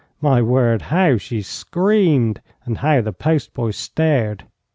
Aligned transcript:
My 0.19 0.41
word, 0.41 0.81
how 0.81 1.17
she 1.17 1.43
screamed, 1.43 2.41
and 2.65 2.79
how 2.79 3.01
the 3.01 3.13
post 3.13 3.53
boy 3.53 3.69
stared! 3.69 4.45